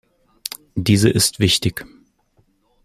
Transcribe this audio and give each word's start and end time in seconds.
Diese 0.73 1.09
ist 1.11 1.37
wichtig. 1.39 1.85